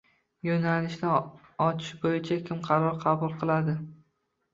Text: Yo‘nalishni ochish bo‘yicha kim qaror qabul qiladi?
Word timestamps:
Yo‘nalishni 0.47 1.09
ochish 1.65 1.91
bo‘yicha 2.05 2.37
kim 2.47 2.63
qaror 2.69 2.97
qabul 3.05 3.37
qiladi? 3.43 3.77